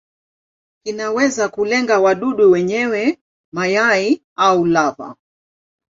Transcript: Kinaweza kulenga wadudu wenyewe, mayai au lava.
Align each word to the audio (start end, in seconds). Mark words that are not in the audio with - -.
Kinaweza 0.83 1.49
kulenga 1.49 1.99
wadudu 1.99 2.51
wenyewe, 2.51 3.17
mayai 3.53 4.21
au 4.35 4.65
lava. 4.65 5.15